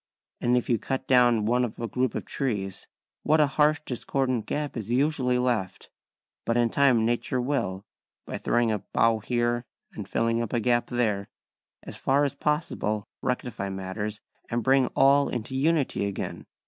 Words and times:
And 0.39 0.57
if 0.57 0.67
you 0.67 0.79
cut 0.79 1.05
down 1.07 1.45
one 1.45 1.63
of 1.63 1.77
a 1.79 1.87
group 1.87 2.15
of 2.15 2.25
trees, 2.25 2.87
what 3.21 3.39
a 3.39 3.45
harsh 3.45 3.81
discordant 3.85 4.47
gap 4.47 4.75
is 4.75 4.89
usually 4.89 5.37
left; 5.37 5.91
but 6.43 6.57
in 6.57 6.71
time 6.71 7.05
nature 7.05 7.39
will, 7.39 7.85
by 8.25 8.39
throwing 8.39 8.71
a 8.71 8.79
bough 8.79 9.19
here 9.19 9.63
and 9.93 10.07
filling 10.09 10.41
up 10.41 10.53
a 10.53 10.59
gap 10.59 10.87
there, 10.87 11.27
as 11.83 11.97
far 11.97 12.23
as 12.23 12.33
possible 12.33 13.05
rectify 13.21 13.69
matters 13.69 14.21
and 14.49 14.63
bring 14.63 14.87
all 14.95 15.29
into 15.29 15.55
unity 15.55 16.07
again. 16.07 16.47